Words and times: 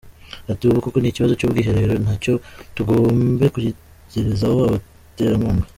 Ati 0.51 0.63
“Ubu 0.65 0.83
koko 0.83 0.97
n’ikibazo 0.99 1.33
cy’ubwiherero 1.39 1.95
na 2.05 2.13
cyo 2.23 2.33
tugombe 2.75 3.45
kugitegerezaho 3.53 4.55
abaterankunga? 4.67 5.65